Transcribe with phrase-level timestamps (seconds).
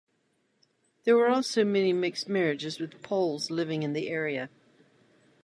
[1.03, 4.49] There were also many mixed marriages with Poles living in the area.